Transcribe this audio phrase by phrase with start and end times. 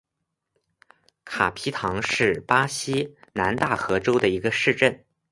[1.25, 5.05] 卡皮唐是巴西南大河州的一个市镇。